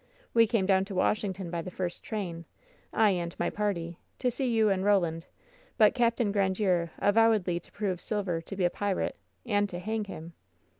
We 0.33 0.47
came 0.47 0.65
down 0.65 0.85
to 0.85 0.95
Washington 0.95 1.51
by 1.51 1.61
the 1.61 1.69
first 1.69 2.03
train— 2.03 2.45
^I 2.91 3.13
and 3.13 3.35
my 3.37 3.51
party— 3.51 3.99
to 4.17 4.31
see 4.31 4.49
you 4.49 4.67
and 4.71 4.83
Koland; 4.83 5.25
but 5.77 5.93
Capt. 5.93 6.17
Grandiere 6.17 6.89
avowedly 6.97 7.59
to 7.59 7.71
prove 7.71 8.01
Silver 8.01 8.41
to 8.41 8.55
be 8.55 8.63
a 8.65 8.71
pirate, 8.71 9.15
and 9.45 9.69
to 9.69 9.77
hang 9.77 10.05
him. 10.05 10.33